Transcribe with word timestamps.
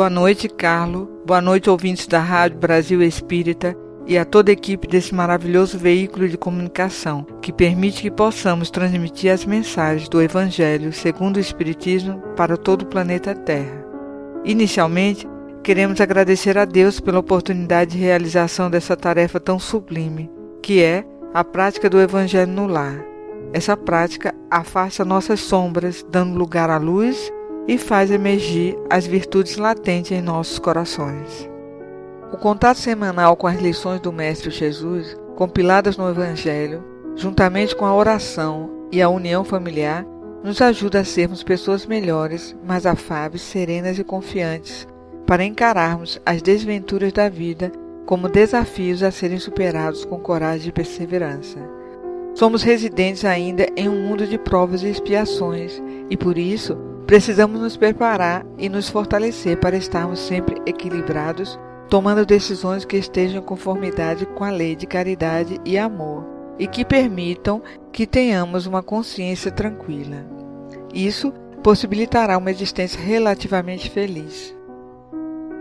Boa 0.00 0.08
noite, 0.08 0.48
Carlo. 0.48 1.10
Boa 1.26 1.42
noite, 1.42 1.68
ouvintes 1.68 2.06
da 2.06 2.20
Rádio 2.20 2.58
Brasil 2.58 3.02
Espírita 3.02 3.76
e 4.06 4.16
a 4.16 4.24
toda 4.24 4.50
a 4.50 4.54
equipe 4.54 4.88
desse 4.88 5.14
maravilhoso 5.14 5.76
veículo 5.76 6.26
de 6.26 6.38
comunicação 6.38 7.26
que 7.42 7.52
permite 7.52 8.00
que 8.00 8.10
possamos 8.10 8.70
transmitir 8.70 9.30
as 9.30 9.44
mensagens 9.44 10.08
do 10.08 10.22
Evangelho 10.22 10.90
segundo 10.90 11.36
o 11.36 11.40
Espiritismo 11.40 12.18
para 12.34 12.56
todo 12.56 12.80
o 12.80 12.86
planeta 12.86 13.34
Terra. 13.34 13.84
Inicialmente, 14.42 15.28
queremos 15.62 16.00
agradecer 16.00 16.56
a 16.56 16.64
Deus 16.64 16.98
pela 16.98 17.18
oportunidade 17.18 17.90
de 17.90 17.98
realização 17.98 18.70
dessa 18.70 18.96
tarefa 18.96 19.38
tão 19.38 19.58
sublime, 19.58 20.30
que 20.62 20.82
é 20.82 21.04
a 21.34 21.44
prática 21.44 21.90
do 21.90 22.00
Evangelho 22.00 22.50
no 22.50 22.66
lar. 22.66 23.04
Essa 23.52 23.76
prática 23.76 24.34
afasta 24.50 25.04
nossas 25.04 25.40
sombras, 25.40 26.02
dando 26.10 26.38
lugar 26.38 26.70
à 26.70 26.78
luz 26.78 27.30
e 27.70 27.78
faz 27.78 28.10
emergir 28.10 28.76
as 28.90 29.06
virtudes 29.06 29.56
latentes 29.56 30.10
em 30.10 30.20
nossos 30.20 30.58
corações. 30.58 31.48
O 32.32 32.36
contato 32.36 32.78
semanal 32.78 33.36
com 33.36 33.46
as 33.46 33.60
lições 33.60 34.00
do 34.00 34.12
Mestre 34.12 34.50
Jesus, 34.50 35.16
compiladas 35.36 35.96
no 35.96 36.10
Evangelho, 36.10 36.82
juntamente 37.14 37.76
com 37.76 37.86
a 37.86 37.94
oração 37.94 38.88
e 38.90 39.00
a 39.00 39.08
união 39.08 39.44
familiar, 39.44 40.04
nos 40.42 40.60
ajuda 40.60 40.98
a 40.98 41.04
sermos 41.04 41.44
pessoas 41.44 41.86
melhores, 41.86 42.56
mais 42.66 42.86
afáveis, 42.86 43.42
serenas 43.42 44.00
e 44.00 44.02
confiantes, 44.02 44.88
para 45.24 45.44
encararmos 45.44 46.20
as 46.26 46.42
desventuras 46.42 47.12
da 47.12 47.28
vida 47.28 47.70
como 48.04 48.28
desafios 48.28 49.00
a 49.00 49.12
serem 49.12 49.38
superados 49.38 50.04
com 50.04 50.18
coragem 50.18 50.70
e 50.70 50.72
perseverança. 50.72 51.60
Somos 52.34 52.64
residentes 52.64 53.24
ainda 53.24 53.68
em 53.76 53.88
um 53.88 54.08
mundo 54.08 54.26
de 54.26 54.38
provas 54.38 54.82
e 54.82 54.88
expiações, 54.88 55.80
e 56.08 56.16
por 56.16 56.36
isso 56.36 56.89
Precisamos 57.10 57.60
nos 57.60 57.76
preparar 57.76 58.46
e 58.56 58.68
nos 58.68 58.88
fortalecer 58.88 59.58
para 59.58 59.76
estarmos 59.76 60.20
sempre 60.20 60.62
equilibrados, 60.64 61.58
tomando 61.88 62.24
decisões 62.24 62.84
que 62.84 62.96
estejam 62.96 63.42
em 63.42 63.44
conformidade 63.44 64.24
com 64.26 64.44
a 64.44 64.50
lei 64.50 64.76
de 64.76 64.86
caridade 64.86 65.60
e 65.64 65.76
amor 65.76 66.24
e 66.56 66.68
que 66.68 66.84
permitam 66.84 67.60
que 67.90 68.06
tenhamos 68.06 68.64
uma 68.64 68.80
consciência 68.80 69.50
tranquila. 69.50 70.24
Isso 70.94 71.32
possibilitará 71.64 72.38
uma 72.38 72.52
existência 72.52 73.00
relativamente 73.00 73.90
feliz. 73.90 74.56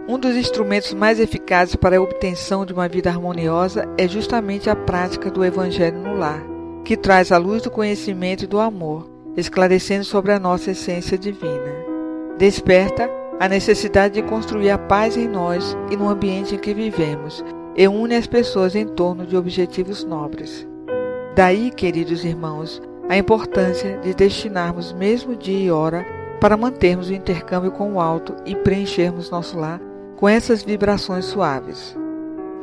Um 0.08 0.20
dos 0.20 0.36
instrumentos 0.36 0.94
mais 0.94 1.20
eficazes 1.20 1.76
para 1.76 1.98
a 1.98 2.02
obtenção 2.02 2.64
de 2.64 2.74
uma 2.74 2.88
vida 2.88 3.10
harmoniosa 3.10 3.90
é 3.98 4.08
justamente 4.08 4.70
a 4.70 4.76
prática 4.76 5.31
do 5.31 5.44
Evangelho 5.44 5.98
no 5.98 6.16
lar, 6.16 6.44
que 6.86 6.96
traz 6.96 7.31
a 7.31 7.40
luz 7.40 7.64
do 7.64 7.72
conhecimento 7.72 8.44
e 8.44 8.48
do 8.48 8.60
amor 8.60 9.18
esclarecendo 9.40 10.04
sobre 10.04 10.32
a 10.32 10.40
nossa 10.40 10.72
essência 10.72 11.18
divina. 11.18 11.74
Desperta 12.38 13.10
a 13.40 13.48
necessidade 13.48 14.16
de 14.16 14.28
construir 14.28 14.70
a 14.70 14.78
paz 14.78 15.16
em 15.16 15.28
nós 15.28 15.78
e 15.90 15.96
no 15.96 16.10
ambiente 16.10 16.56
em 16.56 16.60
que 16.60 16.74
vivemos 16.74 17.44
e 17.76 17.88
une 17.88 18.16
as 18.16 18.28
pessoas 18.28 18.76
em 18.76 18.86
torno 18.86 19.26
de 19.26 19.38
objetivos 19.38 20.04
nobres. 20.04 20.68
Daí, 21.36 21.72
queridos 21.72 22.26
irmãos, 22.26 22.82
a 23.08 23.18
importância 23.18 23.98
de 24.00 24.14
destinarmos 24.14 24.92
mesmo 24.92 25.36
dia 25.36 25.66
e 25.66 25.72
hora 25.72 26.06
para 26.42 26.58
mantermos 26.58 27.10
o 27.10 27.14
intercâmbio 27.14 27.72
com 27.72 27.94
o 27.94 28.02
alto 28.02 28.36
e 28.46 28.56
preenchermos 28.56 29.30
nosso 29.30 29.58
lar 29.58 29.80
com 30.18 30.28
essas 30.28 30.62
vibrações 30.62 31.26
suaves. 31.26 31.96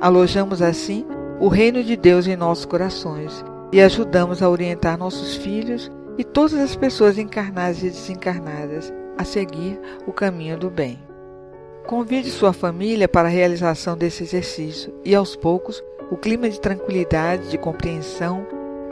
Alojamos 0.00 0.60
assim 0.60 1.06
o 1.40 1.48
reino 1.48 1.82
de 1.82 1.96
Deus 1.96 2.26
em 2.26 2.36
nossos 2.36 2.66
corações 2.66 3.44
e 3.72 3.80
ajudamos 3.80 4.42
a 4.42 4.48
orientar 4.48 4.98
nossos 4.98 5.34
filhos 5.36 5.90
e 6.18 6.24
todas 6.24 6.54
as 6.54 6.74
pessoas 6.74 7.18
encarnadas 7.18 7.82
e 7.82 7.90
desencarnadas 7.90 8.92
a 9.18 9.24
seguir 9.24 9.78
o 10.06 10.12
caminho 10.12 10.58
do 10.58 10.70
bem. 10.70 10.98
Convide 11.86 12.30
sua 12.30 12.52
família 12.52 13.08
para 13.08 13.28
a 13.28 13.30
realização 13.30 13.96
desse 13.96 14.24
exercício 14.24 14.92
e, 15.04 15.14
aos 15.14 15.36
poucos, 15.36 15.82
o 16.10 16.16
clima 16.16 16.48
de 16.48 16.60
tranquilidade, 16.60 17.48
de 17.48 17.58
compreensão, 17.58 18.46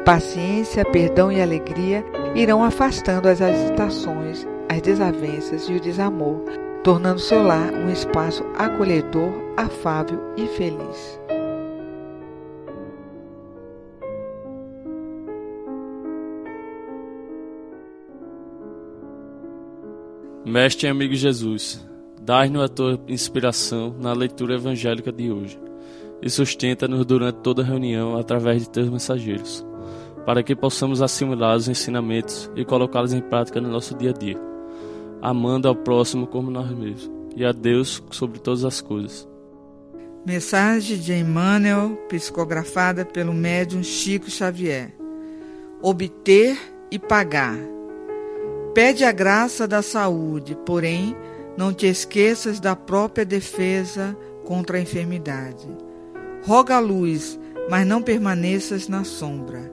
paciência, 0.04 0.84
perdão 0.84 1.32
e 1.32 1.40
alegria 1.40 2.04
irão 2.34 2.62
afastando 2.62 3.28
as 3.28 3.40
agitações, 3.40 4.46
as 4.68 4.80
desavenças 4.80 5.68
e 5.68 5.74
o 5.74 5.80
desamor, 5.80 6.40
tornando 6.82 7.18
seu 7.18 7.42
lar 7.42 7.72
um 7.72 7.90
espaço 7.90 8.44
acolhedor, 8.56 9.32
afável 9.56 10.20
e 10.36 10.46
feliz. 10.48 11.23
Mestre 20.44 20.86
e 20.86 20.90
amigo 20.90 21.14
Jesus, 21.14 21.82
dai-nos 22.20 22.62
a 22.62 22.68
tua 22.68 23.00
inspiração 23.08 23.96
na 23.98 24.12
leitura 24.12 24.56
evangélica 24.56 25.10
de 25.10 25.32
hoje 25.32 25.58
e 26.20 26.28
sustenta-nos 26.28 27.06
durante 27.06 27.36
toda 27.36 27.62
a 27.62 27.64
reunião 27.64 28.18
através 28.18 28.60
de 28.60 28.68
teus 28.68 28.90
mensageiros, 28.90 29.64
para 30.26 30.42
que 30.42 30.54
possamos 30.54 31.00
assimilar 31.00 31.56
os 31.56 31.66
ensinamentos 31.66 32.50
e 32.54 32.62
colocá-los 32.62 33.14
em 33.14 33.22
prática 33.22 33.58
no 33.58 33.70
nosso 33.70 33.96
dia 33.96 34.10
a 34.10 34.12
dia, 34.12 34.38
amando 35.22 35.66
ao 35.66 35.74
próximo 35.74 36.26
como 36.26 36.50
nós 36.50 36.70
mesmos 36.70 37.10
e 37.34 37.42
a 37.42 37.50
Deus 37.50 38.02
sobre 38.10 38.38
todas 38.38 38.66
as 38.66 38.82
coisas. 38.82 39.26
Mensagem 40.26 40.98
de 40.98 41.14
Emmanuel, 41.14 41.96
psicografada 42.08 43.04
pelo 43.06 43.32
médium 43.32 43.82
Chico 43.82 44.30
Xavier. 44.30 44.94
Obter 45.82 46.56
e 46.90 46.98
pagar. 46.98 47.73
Pede 48.74 49.04
a 49.04 49.12
graça 49.12 49.68
da 49.68 49.82
saúde, 49.82 50.58
porém, 50.66 51.16
não 51.56 51.72
te 51.72 51.86
esqueças 51.86 52.58
da 52.58 52.74
própria 52.74 53.24
defesa 53.24 54.16
contra 54.44 54.76
a 54.76 54.80
enfermidade. 54.80 55.68
Roga 56.42 56.74
a 56.74 56.80
luz, 56.80 57.38
mas 57.70 57.86
não 57.86 58.02
permaneças 58.02 58.88
na 58.88 59.04
sombra. 59.04 59.72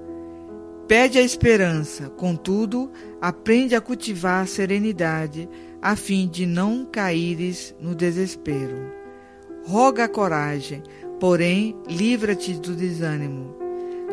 Pede 0.88 1.18
a 1.18 1.22
esperança, 1.22 2.10
contudo, 2.10 2.92
aprende 3.20 3.76
a 3.76 3.82
cultivar 3.82 4.44
a 4.44 4.46
serenidade, 4.46 5.50
a 5.82 5.96
fim 5.96 6.28
de 6.28 6.46
não 6.46 6.86
caíres 6.86 7.74
no 7.80 7.96
desespero. 7.96 8.92
Roga 9.66 10.04
a 10.04 10.10
coragem, 10.10 10.84
porém, 11.20 11.76
livra-te 11.88 12.54
do 12.54 12.76
desânimo. 12.76 13.56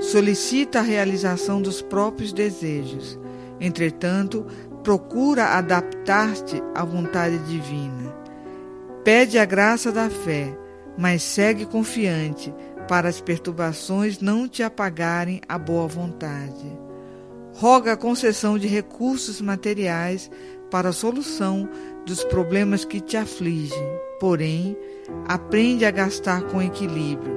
Solicita 0.00 0.78
a 0.78 0.82
realização 0.82 1.60
dos 1.60 1.82
próprios 1.82 2.32
desejos. 2.32 3.18
Entretanto, 3.60 4.46
procura 4.88 5.48
adaptar-te 5.48 6.62
à 6.74 6.82
vontade 6.82 7.36
divina. 7.40 8.10
Pede 9.04 9.38
a 9.38 9.44
graça 9.44 9.92
da 9.92 10.08
fé, 10.08 10.56
mas 10.96 11.22
segue 11.22 11.66
confiante 11.66 12.54
para 12.88 13.06
as 13.06 13.20
perturbações 13.20 14.18
não 14.18 14.48
te 14.48 14.62
apagarem 14.62 15.42
a 15.46 15.58
boa 15.58 15.86
vontade. 15.86 16.72
Roga 17.52 17.92
a 17.92 17.96
concessão 17.98 18.56
de 18.56 18.66
recursos 18.66 19.42
materiais 19.42 20.30
para 20.70 20.88
a 20.88 20.92
solução 20.94 21.68
dos 22.06 22.24
problemas 22.24 22.86
que 22.86 22.98
te 22.98 23.18
afligem, 23.18 23.86
porém, 24.18 24.74
aprende 25.26 25.84
a 25.84 25.90
gastar 25.90 26.44
com 26.44 26.62
equilíbrio. 26.62 27.36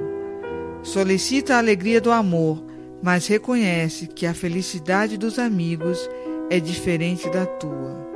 Solicita 0.82 1.56
a 1.56 1.58
alegria 1.58 2.00
do 2.00 2.10
amor, 2.10 2.64
mas 3.02 3.26
reconhece 3.26 4.06
que 4.06 4.24
a 4.24 4.32
felicidade 4.32 5.18
dos 5.18 5.38
amigos 5.38 6.08
é 6.18 6.31
diferente 6.60 7.28
da 7.30 7.46
tua, 7.46 8.06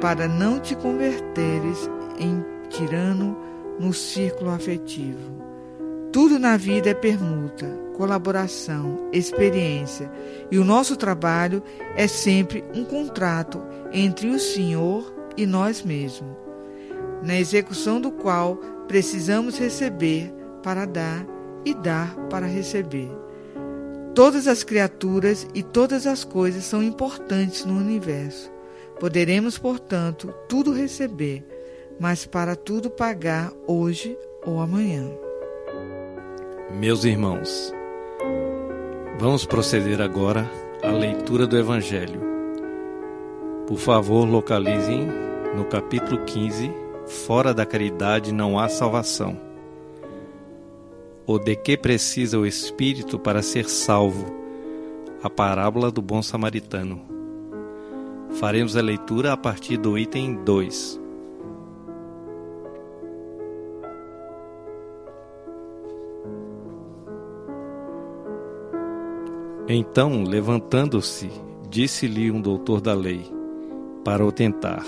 para 0.00 0.26
não 0.26 0.58
te 0.58 0.74
converteres 0.74 1.88
em 2.18 2.44
tirano 2.68 3.36
no 3.78 3.92
círculo 3.92 4.50
afetivo. 4.50 5.42
Tudo 6.12 6.38
na 6.38 6.56
vida 6.56 6.90
é 6.90 6.94
permuta, 6.94 7.66
colaboração, 7.96 9.08
experiência, 9.12 10.10
e 10.50 10.58
o 10.58 10.64
nosso 10.64 10.96
trabalho 10.96 11.62
é 11.96 12.06
sempre 12.06 12.64
um 12.74 12.84
contrato 12.84 13.60
entre 13.92 14.28
o 14.28 14.38
Senhor 14.38 15.12
e 15.36 15.44
nós 15.44 15.82
mesmos, 15.82 16.36
na 17.22 17.38
execução 17.38 18.00
do 18.00 18.12
qual 18.12 18.56
precisamos 18.86 19.58
receber 19.58 20.32
para 20.62 20.84
dar 20.84 21.26
e 21.64 21.74
dar 21.74 22.14
para 22.28 22.46
receber. 22.46 23.23
Todas 24.14 24.46
as 24.46 24.62
criaturas 24.62 25.44
e 25.54 25.62
todas 25.62 26.06
as 26.06 26.22
coisas 26.22 26.62
são 26.64 26.80
importantes 26.80 27.64
no 27.64 27.76
universo. 27.76 28.48
Poderemos, 29.00 29.58
portanto, 29.58 30.32
tudo 30.48 30.72
receber, 30.72 31.44
mas 31.98 32.24
para 32.24 32.54
tudo 32.54 32.88
pagar 32.88 33.52
hoje 33.66 34.16
ou 34.46 34.60
amanhã. 34.60 35.10
Meus 36.70 37.04
irmãos, 37.04 37.72
vamos 39.18 39.44
proceder 39.44 40.00
agora 40.00 40.48
à 40.80 40.92
leitura 40.92 41.44
do 41.44 41.58
Evangelho. 41.58 42.20
Por 43.66 43.78
favor, 43.78 44.28
localizem 44.28 45.08
no 45.56 45.64
capítulo 45.64 46.24
15: 46.24 46.72
Fora 47.06 47.52
da 47.52 47.66
caridade 47.66 48.30
não 48.32 48.60
há 48.60 48.68
salvação. 48.68 49.53
O 51.26 51.38
de 51.38 51.56
que 51.56 51.74
precisa 51.74 52.38
o 52.38 52.44
espírito 52.44 53.18
para 53.18 53.40
ser 53.40 53.66
salvo? 53.66 54.26
A 55.22 55.30
parábola 55.30 55.90
do 55.90 56.02
bom 56.02 56.20
samaritano. 56.20 57.00
Faremos 58.32 58.76
a 58.76 58.82
leitura 58.82 59.32
a 59.32 59.36
partir 59.36 59.78
do 59.78 59.96
item 59.96 60.34
2. 60.44 61.00
Então, 69.66 70.24
levantando-se, 70.24 71.30
disse-lhe 71.70 72.30
um 72.30 72.38
doutor 72.38 72.82
da 72.82 72.92
lei, 72.92 73.24
para 74.04 74.22
o 74.22 74.30
tentar: 74.30 74.84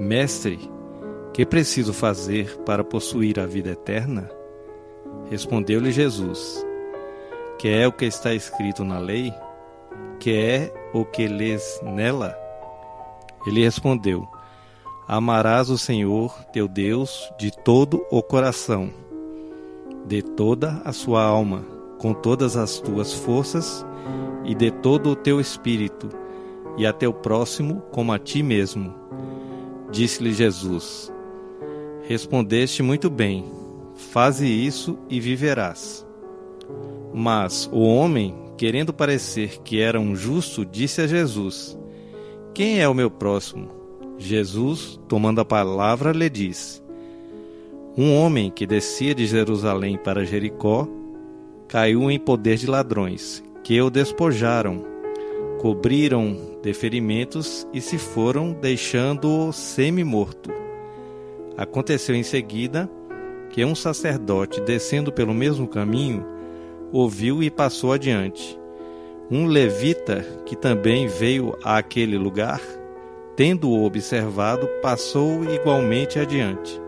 Mestre, 0.00 0.58
que 1.34 1.44
preciso 1.44 1.92
fazer 1.92 2.56
para 2.64 2.82
possuir 2.82 3.38
a 3.38 3.44
vida 3.44 3.72
eterna? 3.72 4.30
Respondeu-lhe 5.34 5.90
Jesus: 5.90 6.64
Que 7.58 7.66
é 7.66 7.88
o 7.88 7.92
que 7.92 8.04
está 8.04 8.32
escrito 8.32 8.84
na 8.84 9.00
lei? 9.00 9.34
Que 10.20 10.32
é 10.32 10.72
o 10.92 11.04
que 11.04 11.26
lês 11.26 11.80
nela? 11.82 12.38
Ele 13.44 13.64
respondeu: 13.64 14.28
Amarás 15.08 15.70
o 15.70 15.76
Senhor 15.76 16.32
teu 16.52 16.68
Deus 16.68 17.28
de 17.36 17.50
todo 17.50 18.06
o 18.12 18.22
coração, 18.22 18.92
de 20.06 20.22
toda 20.22 20.80
a 20.84 20.92
sua 20.92 21.24
alma 21.24 21.64
com 21.98 22.14
todas 22.14 22.56
as 22.56 22.78
tuas 22.78 23.12
forças 23.12 23.84
e 24.44 24.54
de 24.54 24.70
todo 24.70 25.10
o 25.10 25.16
teu 25.16 25.40
espírito, 25.40 26.10
e 26.76 26.86
a 26.86 26.92
teu 26.92 27.12
próximo 27.12 27.82
como 27.90 28.12
a 28.12 28.20
ti 28.20 28.40
mesmo. 28.40 28.94
Disse-lhe 29.90 30.32
Jesus: 30.32 31.12
Respondeste 32.06 32.84
muito 32.84 33.10
bem, 33.10 33.63
faze 33.94 34.46
isso 34.46 34.98
e 35.08 35.20
viverás. 35.20 36.06
Mas 37.12 37.68
o 37.72 37.80
homem, 37.80 38.34
querendo 38.56 38.92
parecer 38.92 39.60
que 39.62 39.80
era 39.80 40.00
um 40.00 40.16
justo, 40.16 40.64
disse 40.64 41.00
a 41.00 41.06
Jesus: 41.06 41.78
Quem 42.52 42.80
é 42.80 42.88
o 42.88 42.94
meu 42.94 43.10
próximo? 43.10 43.70
Jesus, 44.18 45.00
tomando 45.08 45.40
a 45.40 45.44
palavra, 45.44 46.12
lhe 46.12 46.28
diz: 46.28 46.82
Um 47.96 48.14
homem 48.16 48.50
que 48.50 48.66
descia 48.66 49.14
de 49.14 49.26
Jerusalém 49.26 49.96
para 49.96 50.24
Jericó 50.24 50.88
caiu 51.68 52.10
em 52.10 52.18
poder 52.18 52.56
de 52.56 52.66
ladrões, 52.66 53.42
que 53.62 53.80
o 53.80 53.90
despojaram, 53.90 54.84
cobriram 55.60 56.36
de 56.62 56.72
ferimentos 56.72 57.66
e 57.72 57.80
se 57.80 57.98
foram, 57.98 58.52
deixando-o 58.52 59.52
semi-morto. 59.52 60.50
Aconteceu 61.56 62.14
em 62.14 62.22
seguida 62.22 62.90
que 63.54 63.64
um 63.64 63.72
sacerdote, 63.72 64.60
descendo 64.60 65.12
pelo 65.12 65.32
mesmo 65.32 65.68
caminho, 65.68 66.26
ouviu 66.90 67.40
e 67.40 67.48
passou 67.48 67.92
adiante. 67.92 68.58
Um 69.30 69.46
levita, 69.46 70.26
que 70.44 70.56
também 70.56 71.06
veio 71.06 71.56
àquele 71.62 72.18
lugar, 72.18 72.60
tendo-o 73.36 73.84
observado, 73.84 74.68
passou 74.82 75.44
igualmente 75.44 76.18
adiante. 76.18 76.82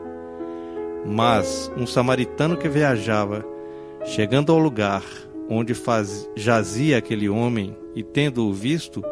Mas 1.07 1.71
um 1.77 1.87
samaritano 1.87 2.57
que 2.57 2.69
viajava 2.69 3.47
Chegando 4.05 4.53
ao 4.53 4.59
lugar 4.59 5.05
onde 5.49 5.73
faz, 5.73 6.29
jazia 6.35 6.99
aquele 6.99 7.29
homem 7.29 7.77
e 7.95 8.03
tendo-o 8.03 8.53
visto, 8.53 9.05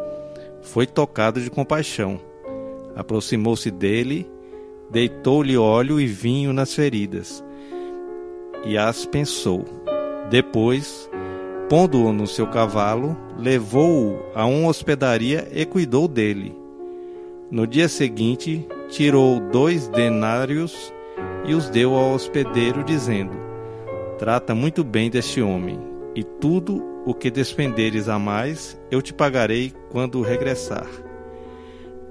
foi 0.61 0.87
tocado 0.87 1.41
de 1.41 1.51
compaixão. 1.51 2.21
Aproximou-se 2.97 3.71
dele, 3.71 4.29
deitou-lhe 4.91 5.57
óleo 5.57 6.01
e 6.01 6.07
vinho 6.07 6.53
nas 6.53 6.75
feridas 6.75 7.44
e 8.65 8.79
as 8.79 9.07
pensou. 9.07 9.65
Depois, 10.31 11.09
pondo-o 11.69 12.13
no 12.13 12.27
seu 12.27 12.47
cavalo, 12.47 13.17
levou-o 13.39 14.19
a 14.35 14.47
uma 14.47 14.69
hospedaria 14.69 15.49
e 15.53 15.65
cuidou 15.65 16.09
dele. 16.09 16.57
No 17.51 17.67
dia 17.67 17.89
seguinte, 17.89 18.67
tirou 18.89 19.39
dois 19.39 19.87
denários 19.89 20.93
e 21.47 21.55
os 21.55 21.69
deu 21.69 21.95
ao 21.95 22.15
hospedeiro, 22.15 22.83
dizendo: 22.83 23.33
Trata 24.19 24.55
muito 24.55 24.83
bem 24.83 25.11
deste 25.11 25.43
homem, 25.43 25.79
e 26.15 26.25
tudo 26.25 26.83
o 27.05 27.13
que 27.13 27.31
despenderes 27.31 28.09
a 28.09 28.19
mais 28.19 28.81
eu 28.91 29.03
te 29.03 29.13
pagarei 29.13 29.73
quando 29.91 30.23
regressar. 30.23 30.89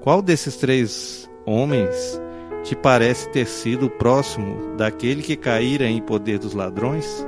Qual 0.00 0.22
desses 0.22 0.56
três 0.56 1.28
homens 1.44 2.20
te 2.64 2.74
parece 2.74 3.28
ter 3.28 3.46
sido 3.46 3.90
próximo 3.90 4.74
daquele 4.74 5.22
que 5.22 5.36
caíra 5.36 5.86
em 5.86 6.00
poder 6.00 6.38
dos 6.38 6.54
ladrões? 6.54 7.24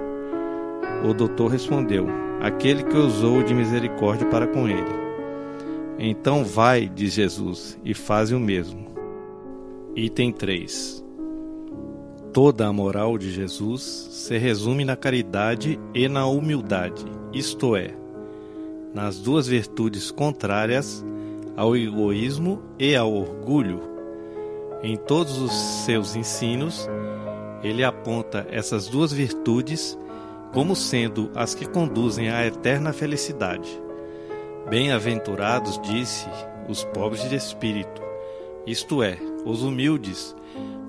O 1.09 1.13
doutor 1.13 1.49
respondeu: 1.49 2.07
Aquele 2.41 2.83
que 2.83 2.97
usou 2.97 3.43
de 3.43 3.55
misericórdia 3.55 4.27
para 4.27 4.47
com 4.47 4.67
ele. 4.67 5.07
Então 5.99 6.43
vai, 6.43 6.89
diz 6.89 7.13
Jesus, 7.13 7.79
e 7.85 7.93
faz 7.93 8.33
o 8.33 8.41
mesmo. 8.41 8.87
Item 9.95 10.33
3 10.33 11.05
Toda 12.33 12.67
a 12.67 12.73
moral 12.73 13.17
de 13.17 13.31
Jesus 13.31 13.83
se 13.83 14.37
resume 14.37 14.85
na 14.85 14.97
caridade 14.97 15.79
e 15.95 16.09
na 16.09 16.27
humildade, 16.27 17.05
isto 17.33 17.75
é, 17.77 17.95
nas 18.93 19.19
duas 19.19 19.47
virtudes 19.47 20.11
contrárias 20.11 21.05
ao 21.57 21.75
egoísmo 21.75 22.63
e 22.79 22.95
ao 22.95 23.13
orgulho. 23.13 23.96
Em 24.87 24.97
todos 24.97 25.39
os 25.39 25.53
seus 25.85 26.15
ensinos, 26.15 26.89
ele 27.61 27.83
aponta 27.83 28.47
essas 28.49 28.87
duas 28.87 29.13
virtudes 29.13 29.99
como 30.53 30.77
sendo 30.77 31.29
as 31.35 31.57
que 31.57 31.67
conduzem 31.67 32.31
à 32.31 32.47
eterna 32.47 32.93
felicidade. 32.93 33.69
Bem-aventurados, 34.71 35.81
disse, 35.83 36.29
os 36.69 36.85
pobres 36.85 37.29
de 37.29 37.35
espírito, 37.35 38.01
isto 38.65 39.03
é, 39.03 39.19
os 39.45 39.65
humildes, 39.65 40.37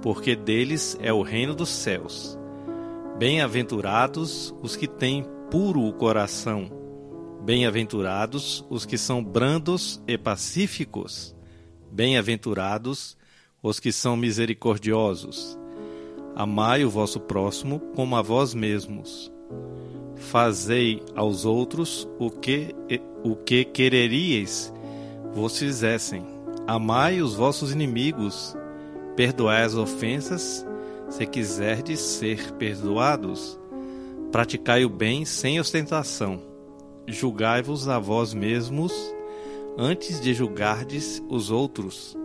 porque 0.04 0.36
deles 0.36 0.96
é 1.02 1.12
o 1.12 1.24
reino 1.24 1.56
dos 1.56 1.70
céus. 1.70 2.38
Bem-aventurados 3.18 4.54
os 4.62 4.76
que 4.76 4.88
têm 4.88 5.26
puro 5.50 5.82
o 5.82 5.92
coração. 5.92 6.70
Bem-aventurados 7.42 8.64
os 8.70 8.86
que 8.86 8.96
são 8.96 9.24
brandos 9.24 10.00
e 10.08 10.20
pacíficos. 10.20 11.36
Bem-aventurados 11.92 13.18
os 13.62 13.80
que 13.80 13.92
são 13.92 14.16
misericordiosos. 14.16 15.58
Amai 16.36 16.86
o 16.86 16.90
vosso 16.90 17.20
próximo 17.20 17.80
como 17.96 18.16
a 18.16 18.22
vós 18.22 18.54
mesmos. 18.54 19.32
Fazei 20.16 21.02
aos 21.16 21.46
outros 21.46 22.08
o 22.20 22.30
que 22.30 22.76
o 23.24 23.36
que 23.36 23.66
quereríeis 23.66 24.74
vos 25.34 25.58
fizessem. 25.58 26.26
Amai 26.68 27.22
os 27.22 27.36
vossos 27.36 27.72
inimigos 27.72 28.56
Perdoai 29.18 29.64
as 29.64 29.74
ofensas, 29.74 30.64
se 31.10 31.26
quiserdes 31.26 32.00
ser 32.00 32.52
perdoados. 32.52 33.60
Praticai 34.32 34.86
o 34.86 34.90
bem 34.90 35.26
sem 35.26 35.60
ostentação. 35.60 36.40
Julgai-vos 37.08 37.88
a 37.90 37.98
vós 37.98 38.32
mesmos 38.36 38.94
antes 39.76 40.22
de 40.22 40.36
julgardes 40.36 41.20
os 41.28 41.50
outros. 41.50 42.16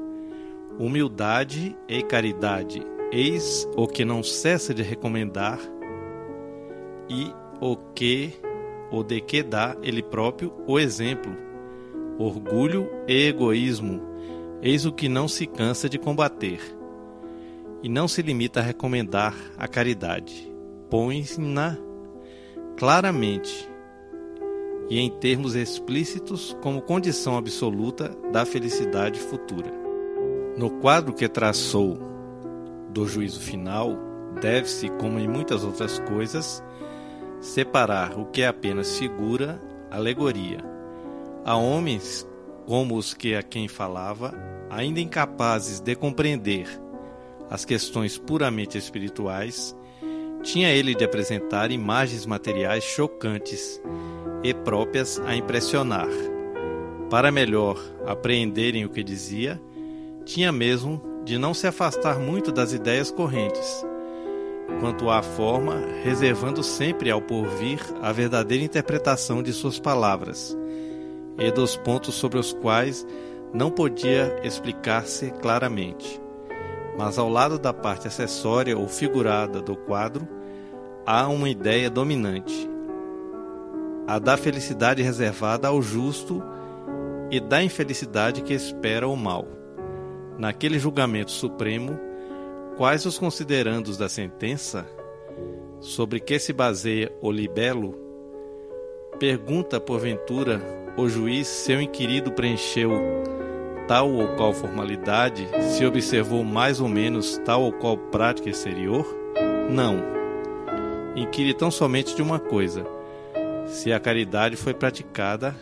Humildade 0.83 1.79
e 1.89 2.03
caridade, 2.03 2.85
eis 3.12 3.69
o 3.77 3.87
que 3.87 4.05
não 4.05 4.21
cessa 4.21 4.75
de 4.75 4.83
recomendar 4.83 5.61
e 7.09 7.33
o 7.61 7.77
que 7.77 8.33
o 8.91 9.05
de 9.05 9.21
que 9.21 9.45
dá 9.45 9.77
ele 9.81 10.03
próprio 10.03 10.53
o 10.67 10.81
exemplo. 10.81 11.37
Orgulho 12.19 12.91
e 13.07 13.29
egoísmo, 13.29 14.03
eis 14.61 14.85
o 14.85 14.91
que 14.91 15.09
não 15.09 15.29
se 15.29 15.47
cansa 15.47 15.89
de 15.89 16.01
combater 16.01 16.59
e 17.81 17.89
não 17.89 18.09
se 18.09 18.21
limita 18.21 18.59
a 18.59 18.65
recomendar 18.65 19.37
a 19.57 19.69
caridade, 19.69 20.53
põe-na 20.91 21.79
claramente 22.77 23.71
e 24.91 24.99
em 24.99 25.09
termos 25.09 25.55
explícitos 25.55 26.57
como 26.61 26.83
condição 26.83 27.37
absoluta 27.37 28.09
da 28.33 28.45
felicidade 28.45 29.21
futura. 29.21 29.82
No 30.57 30.71
quadro 30.71 31.15
que 31.15 31.29
traçou 31.29 31.99
do 32.91 33.07
juízo 33.07 33.41
final, 33.41 33.97
deve-se, 34.41 34.91
como 34.91 35.19
em 35.19 35.27
muitas 35.27 35.65
outras 35.65 35.99
coisas, 36.01 36.63
separar 37.41 38.19
o 38.19 38.27
que 38.27 38.43
é 38.43 38.47
apenas 38.47 38.99
figura 38.99 39.61
Alegoria. 39.91 40.59
Há 41.45 41.57
homens 41.57 42.27
como 42.67 42.97
os 42.97 43.15
que 43.15 43.35
a 43.35 43.43
quem 43.43 43.67
falava, 43.67 44.35
ainda 44.71 45.01
incapazes 45.01 45.81
de 45.81 45.95
compreender 45.95 46.69
as 47.51 47.65
questões 47.65 48.17
puramente 48.17 48.79
espirituais, 48.79 49.77
tinha 50.43 50.71
ele 50.71 50.95
de 50.95 51.05
apresentar 51.05 51.71
imagens 51.71 52.27
materiais 52.27 52.85
chocantes 52.85 53.81
e 54.43 54.53
próprias 54.55 55.21
a 55.27 55.35
impressionar. 55.37 56.09
Para 57.11 57.31
melhor 57.31 57.79
apreenderem 58.07 58.85
o 58.85 58.89
que 58.89 59.03
dizia, 59.03 59.61
tinha 60.25 60.52
mesmo 60.52 61.00
de 61.25 61.38
não 61.38 61.55
se 61.55 61.67
afastar 61.67 62.19
muito 62.19 62.50
das 62.50 62.73
ideias 62.73 63.11
correntes, 63.11 63.85
quanto 64.81 65.11
à 65.11 65.23
forma, 65.23 65.76
reservando 66.02 66.62
sempre 66.62 67.11
ao 67.11 67.21
porvir 67.21 67.81
a 68.00 68.12
verdadeira 68.12 68.64
interpretação 68.64 69.43
de 69.43 69.52
suas 69.52 69.79
palavras 69.79 70.57
e 71.38 71.50
dos 71.50 71.76
pontos 71.76 72.14
sobre 72.14 72.38
os 72.38 72.52
quais 72.52 73.07
não 73.52 73.71
podia 73.71 74.41
explicar-se 74.43 75.31
claramente. 75.31 76.21
Mas 76.99 77.19
ao 77.19 77.29
lado 77.29 77.59
da 77.59 77.73
parte 77.73 78.07
acessória 78.07 78.76
ou 78.76 78.87
figurada 78.88 79.61
do 79.61 79.76
quadro, 79.76 80.29
há 81.07 81.26
uma 81.29 81.49
ideia 81.49 81.88
dominante, 81.88 82.69
a 84.07 84.19
da 84.19 84.37
felicidade 84.37 85.02
reservada 85.02 85.69
ao 85.69 85.81
justo 85.81 86.43
e 87.31 87.41
da 87.41 87.62
infelicidade 87.62 88.43
que 88.43 88.52
espera 88.52 89.09
o 89.09 89.17
mal. 89.17 89.62
Naquele 90.43 90.77
julgamento 90.77 91.31
supremo, 91.31 91.97
quais 92.77 93.07
os 93.07 93.17
considerandos 93.17 93.97
da 93.97 94.09
sentença, 94.09 94.85
sobre 95.79 96.19
que 96.19 96.37
se 96.37 96.53
baseia 96.53 97.13
o 97.23 97.31
libelo, 97.31 97.97
pergunta 99.21 99.79
porventura 99.79 100.61
o 100.97 101.09
juiz 101.09 101.47
seu 101.47 101.81
inquirido 101.81 102.33
preencheu 102.33 102.91
tal 103.87 104.13
ou 104.13 104.35
qual 104.35 104.53
formalidade, 104.53 105.47
se 105.77 105.87
observou 105.87 106.43
mais 106.43 106.81
ou 106.81 106.89
menos 106.89 107.39
tal 107.45 107.63
ou 107.63 107.73
qual 107.73 107.97
prática 107.97 108.51
exterior? 108.51 109.07
Não. 109.71 110.03
Inquire 111.15 111.55
tão 111.55 111.71
somente 111.71 112.17
de 112.17 112.23
uma 112.23 112.41
coisa: 112.41 112.85
se 113.67 113.93
a 113.93 114.01
caridade 114.01 114.57
foi 114.57 114.75
praticada 114.75 115.55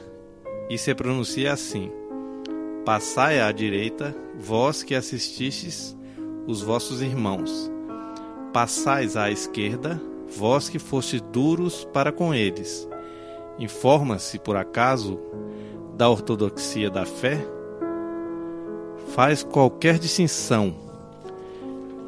e 0.70 0.78
se 0.78 0.94
pronuncia 0.94 1.52
assim: 1.52 1.92
Passai 2.84 3.40
à 3.40 3.52
direita, 3.52 4.16
vós 4.38 4.82
que 4.82 4.94
assististes 4.94 5.94
os 6.46 6.62
vossos 6.62 7.02
irmãos. 7.02 7.70
Passais 8.54 9.18
à 9.18 9.30
esquerda, 9.30 10.00
vós 10.34 10.68
que 10.70 10.78
fostes 10.78 11.20
duros 11.20 11.84
para 11.92 12.10
com 12.10 12.34
eles. 12.34 12.88
Informa-se, 13.58 14.38
por 14.38 14.56
acaso, 14.56 15.20
da 15.94 16.08
ortodoxia 16.08 16.88
da 16.88 17.04
fé? 17.04 17.38
Faz 19.08 19.42
qualquer 19.42 19.98
distinção 19.98 20.74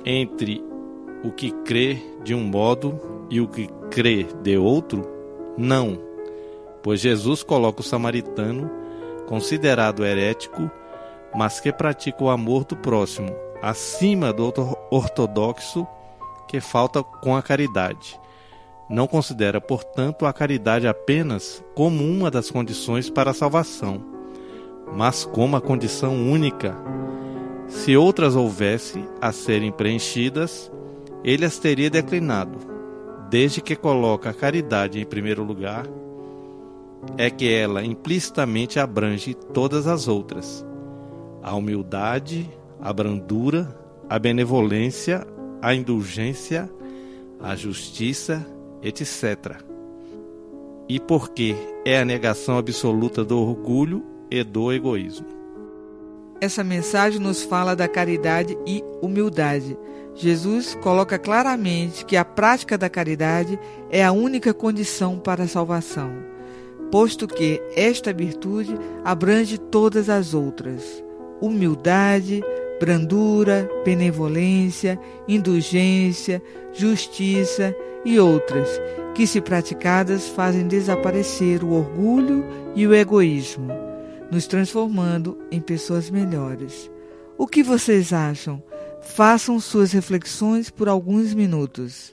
entre 0.07 0.65
o 1.23 1.31
que 1.31 1.51
crê 1.51 1.99
de 2.25 2.35
um 2.35 2.43
modo 2.43 2.99
e 3.29 3.43
o 3.43 3.47
que 3.47 3.69
crê 3.91 4.27
de 4.43 4.57
outro? 4.57 5.07
Não, 5.59 5.99
pois 6.83 7.01
Jesus 7.01 7.43
coloca 7.43 7.83
o 7.83 7.85
samaritano, 7.85 8.82
considerado 9.33 10.05
herético, 10.05 10.71
mas 11.35 11.59
que 11.59 11.73
pratica 11.73 12.23
o 12.23 12.29
amor 12.29 12.67
do 12.67 12.77
próximo, 12.77 13.35
acima 13.63 14.31
do 14.31 14.53
ortodoxo 14.91 15.87
que 16.47 16.61
falta 16.61 17.03
com 17.03 17.35
a 17.35 17.43
caridade. 17.43 18.21
Não 18.91 19.07
considera, 19.07 19.59
portanto, 19.59 20.27
a 20.27 20.35
caridade 20.35 20.87
apenas 20.87 21.65
como 21.75 22.05
uma 22.05 22.31
das 22.31 22.51
condições 22.51 23.09
para 23.09 23.31
a 23.31 23.35
salvação, 23.35 24.05
mas 24.95 25.25
como 25.25 25.57
a 25.57 25.63
condição 25.63 26.13
única. 26.31 26.77
Se 27.69 27.97
outras 27.97 28.37
houvesse 28.37 29.03
a 29.19 29.33
serem 29.33 29.73
preenchidas, 29.73 30.71
ele 31.25 31.47
as 31.47 31.57
teria 31.57 31.89
declinado. 31.89 32.59
Desde 33.31 33.63
que 33.63 33.77
coloca 33.77 34.29
a 34.29 34.35
caridade 34.35 35.01
em 35.01 35.07
primeiro 35.07 35.43
lugar, 35.43 35.87
é 37.17 37.31
que 37.31 37.53
ela 37.53 37.85
implicitamente 37.85 38.79
abrange 38.79 39.35
todas 39.35 39.87
as 39.87 40.09
outras. 40.09 40.65
A 41.43 41.55
humildade, 41.55 42.49
a 42.81 42.93
brandura, 42.93 43.77
a 44.09 44.19
benevolência, 44.19 45.27
a 45.61 45.75
indulgência, 45.75 46.71
a 47.41 47.57
justiça, 47.57 48.47
etc. 48.83 49.57
E 50.89 51.01
porque 51.01 51.57
é 51.85 51.99
a 52.01 52.05
negação 52.05 52.59
absoluta 52.59 53.25
do 53.25 53.39
orgulho 53.39 54.05
e 54.31 54.43
do 54.45 54.73
egoísmo. 54.73 55.27
Essa 56.41 56.65
mensagem 56.65 57.21
nos 57.21 57.43
fala 57.43 57.77
da 57.77 57.87
caridade 57.87 58.59
e 58.67 58.83
humildade. 59.01 59.77
Jesus 60.15 60.75
coloca 60.83 61.19
claramente 61.19 62.05
que 62.05 62.17
a 62.17 62.25
prática 62.25 62.77
da 62.77 62.91
caridade 62.91 63.59
é 63.91 64.05
a 64.05 64.11
única 64.11 64.53
condição 64.53 65.19
para 65.19 65.45
a 65.45 65.49
salvação, 65.49 66.13
posto 66.93 67.27
que 67.27 67.59
esta 67.75 68.13
virtude 68.13 68.79
abrange 69.03 69.57
todas 69.57 70.11
as 70.11 70.35
outras: 70.35 71.03
humildade, 71.41 72.45
brandura, 72.79 73.69
benevolência, 73.83 75.01
indulgência, 75.27 76.43
justiça 76.73 77.75
e 78.05 78.21
outras, 78.21 78.69
que, 79.15 79.27
se 79.27 79.41
praticadas, 79.41 80.29
fazem 80.29 80.69
desaparecer 80.69 81.65
o 81.65 81.73
orgulho 81.73 82.45
e 82.77 82.87
o 82.87 82.95
egoísmo, 82.95 83.69
nos 84.31 84.47
transformando 84.47 85.39
em 85.51 85.61
pessoas 85.61 86.11
melhores. 86.11 86.91
O 87.39 87.47
que 87.47 87.63
vocês 87.63 88.13
acham? 88.13 88.63
Façam 89.01 89.59
suas 89.59 89.93
reflexões 89.93 90.69
por 90.69 90.89
alguns 90.89 91.33
minutos. 91.33 92.13